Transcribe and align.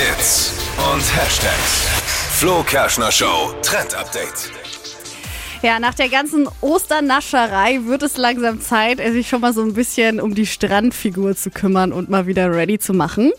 Hits 0.00 0.54
und 0.94 1.02
Hashtags. 1.14 1.86
Flo 2.38 2.62
Kerschner 2.62 3.12
Show 3.12 3.52
Trend 3.60 3.94
Update. 3.94 4.50
Ja, 5.62 5.78
nach 5.78 5.92
der 5.92 6.08
ganzen 6.08 6.48
Osternascherei 6.62 7.80
wird 7.84 8.02
es 8.02 8.16
langsam 8.16 8.62
Zeit, 8.62 8.96
sich 8.96 9.28
schon 9.28 9.42
mal 9.42 9.52
so 9.52 9.60
ein 9.60 9.74
bisschen 9.74 10.18
um 10.18 10.34
die 10.34 10.46
Strandfigur 10.46 11.36
zu 11.36 11.50
kümmern 11.50 11.92
und 11.92 12.08
mal 12.08 12.26
wieder 12.26 12.50
ready 12.50 12.78
zu 12.78 12.94
machen. 12.94 13.30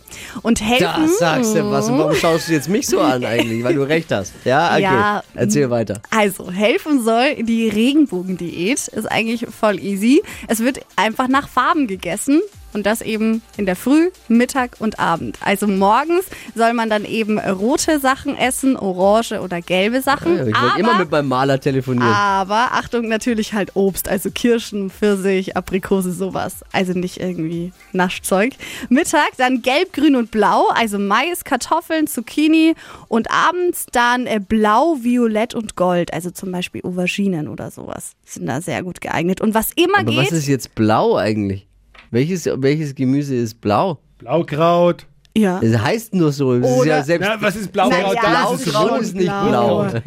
Und 0.44 0.62
helfen. 0.62 1.08
Das 1.08 1.18
sagst 1.18 1.56
du 1.56 1.72
was. 1.72 1.90
Und 1.90 1.98
warum 1.98 2.14
schaust 2.14 2.48
du 2.48 2.54
jetzt 2.54 2.70
mich 2.70 2.86
so 2.86 3.00
an 3.00 3.26
eigentlich? 3.26 3.64
Weil 3.64 3.74
du 3.74 3.82
recht 3.82 4.12
hast. 4.12 4.32
Ja, 4.46 4.68
okay. 4.74 4.82
Ja, 4.84 5.24
Erzähl 5.34 5.72
weiter. 5.72 6.00
Also, 6.12 6.52
helfen 6.52 7.04
soll 7.04 7.42
die 7.42 7.70
Regenbogendiät. 7.70 8.88
Ist 8.88 9.12
eigentlich 9.12 9.48
voll 9.48 9.80
easy. 9.80 10.22
Es 10.48 10.60
wird 10.60 10.82
einfach 10.96 11.28
nach 11.28 11.50
Farben 11.50 11.88
gegessen. 11.88 12.40
Und 12.74 12.86
das 12.86 13.02
eben 13.02 13.42
in 13.58 13.66
der 13.66 13.76
Früh, 13.76 14.10
Mittag 14.28 14.78
und 14.80 15.00
Abend. 15.00 15.38
Also 15.42 15.68
morgens 15.68 16.26
soll 16.56 16.74
man 16.74 16.90
dann 16.90 17.06
eben 17.06 17.40
rote 17.40 18.00
Sachen 18.00 18.38
essen, 18.38 18.78
orange 18.78 19.40
oder 19.42 19.62
gelbe 19.62 20.02
Sachen. 20.02 20.48
Ich 20.48 20.56
wollte 20.62 20.80
immer 20.80 20.98
mit 20.98 21.12
meinem 21.12 21.28
Maler 21.28 21.60
telefonieren. 21.60 22.08
aber 22.12 22.74
Achtung, 22.74 23.08
natürlich 23.08 23.54
halt 23.54 23.76
Obst, 23.76 24.08
also 24.08 24.32
Kirschen, 24.32 24.90
Pfirsich, 24.90 25.56
Aprikose, 25.58 26.12
sowas. 26.12 26.64
Also 26.72 26.94
nicht 26.94 27.20
irgendwie 27.20 27.74
Naschzeug. 27.92 28.54
Mittag 28.90 29.32
dann 29.38 29.62
gelb, 29.62 29.94
grün 29.94 30.16
und 30.16 30.32
blau, 30.32 30.68
also 30.70 30.98
Mais, 31.00 31.44
Kartoffeln, 31.44 32.08
Zucchini 32.08 32.76
und 33.08 33.30
abends 33.32 33.86
dann 33.92 34.28
äh, 34.28 34.40
blau, 34.40 34.98
violett 35.02 35.54
und 35.56 35.76
gold, 35.76 36.14
also 36.14 36.32
zum 36.32 36.52
Beispiel 36.52 36.82
Auberginen 36.84 37.48
oder 37.48 37.72
sowas. 37.72 38.14
Sind 38.26 38.48
da 38.48 38.62
sehr 38.62 38.84
gut 38.84 39.02
geeignet. 39.02 39.42
Und 39.42 39.54
was 39.54 39.72
immer 39.76 40.00
Aber 40.00 40.12
geht. 40.12 40.20
was 40.20 40.32
ist 40.32 40.48
jetzt 40.48 40.76
blau 40.76 41.18
eigentlich? 41.18 41.68
Welches, 42.12 42.46
welches 42.46 42.94
Gemüse 42.94 43.36
ist 43.36 43.62
blau? 43.62 44.00
Blaukraut. 44.18 45.08
Ja. 45.38 45.60
Es 45.62 45.78
heißt 45.78 46.14
nur 46.14 46.32
so. 46.32 46.54
Es 46.54 46.70
ist 46.70 46.86
ja 46.86 47.04
selbst 47.04 47.28
Na, 47.28 47.42
was 47.42 47.56
ist 47.56 47.72
Blaukraut? 47.72 48.02
Na 48.02 48.14
ja, 48.14 48.20
Blaukraut 48.20 48.60
ist 48.60 48.68
es 48.68 48.74
schon 48.74 48.90
rot. 48.90 49.02
ist 49.02 49.16
nicht 49.16 49.26
blau. 49.26 49.48
blau. 49.48 49.84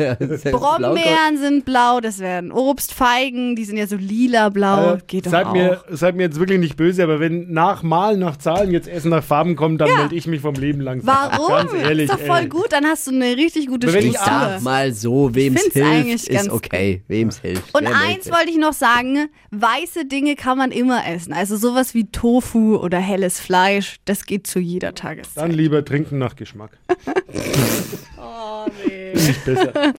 Blaukraut- 0.50 0.82
Brombeeren 0.82 1.38
sind 1.38 1.64
blau, 1.64 2.00
das 2.00 2.18
wären 2.18 2.52
Obstfeigen, 2.52 3.56
die 3.56 3.64
sind 3.64 3.76
ja 3.76 3.86
so 3.86 3.96
lila-blau. 3.96 4.94
Äh, 4.94 4.98
Geht 5.06 5.26
doch 5.26 5.30
seid, 5.30 5.46
auch. 5.46 5.52
mir, 5.52 5.80
seid 5.90 6.16
mir 6.16 6.24
jetzt 6.24 6.38
wirklich 6.38 6.58
nicht 6.58 6.76
böse, 6.76 7.02
aber 7.02 7.20
wenn 7.20 7.52
nach 7.52 7.82
Malen, 7.82 8.20
nach 8.20 8.36
Zahlen 8.36 8.70
jetzt 8.70 8.88
Essen 8.88 9.10
nach 9.10 9.24
Farben 9.24 9.56
kommt, 9.56 9.80
dann 9.80 9.94
melde 9.96 10.14
ich 10.14 10.26
mich 10.26 10.40
vom 10.40 10.54
Leben 10.54 10.80
langsam. 10.80 11.14
Warum? 11.14 11.48
Ganz 11.48 11.72
ehrlich. 11.72 12.10
ist 12.10 12.12
doch 12.14 12.26
voll 12.26 12.40
ey. 12.42 12.48
gut, 12.48 12.66
dann 12.70 12.84
hast 12.84 13.06
du 13.06 13.12
eine 13.12 13.36
richtig 13.36 13.66
gute 13.66 13.92
wenn 13.92 14.06
ich 14.06 14.18
sag 14.18 14.60
mal 14.62 14.92
so, 14.92 15.34
wem's 15.34 15.62
hilft, 15.72 16.28
ist 16.28 16.50
okay. 16.50 17.02
Wem's 17.08 17.38
hilft. 17.40 17.74
Und 17.74 17.84
Wer 17.84 17.96
eins 17.96 18.30
wollte 18.30 18.50
ich 18.50 18.58
noch 18.58 18.72
sagen, 18.72 19.28
weiße 19.50 20.06
Dinge 20.06 20.34
kann 20.36 20.58
man 20.58 20.70
immer 20.70 21.06
essen. 21.06 21.32
Also 21.32 21.56
sowas 21.56 21.94
wie 21.94 22.04
Tofu 22.10 22.76
oder 22.76 22.98
helles 22.98 23.40
Fleisch, 23.40 23.96
das 24.04 24.26
geht 24.26 24.46
zu 24.46 24.58
jeder 24.58 24.94
Tageszeit. 25.14 25.42
Dann 25.42 25.50
lieber 25.50 25.84
trinken 25.84 26.18
nach 26.18 26.36
Geschmack. 26.36 26.72
Oh, 28.66 28.66
nee. 28.86 29.12
Nicht 29.12 29.44
besser. 29.44 29.92